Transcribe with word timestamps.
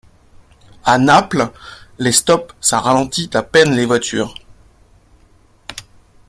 A 0.83 0.97
Naples, 0.97 1.51
les 1.99 2.11
stop 2.11 2.53
ça 2.59 2.79
ralentit 2.79 3.29
à 3.37 3.43
peine 3.43 3.75
les 3.75 3.85
voitures. 3.85 4.33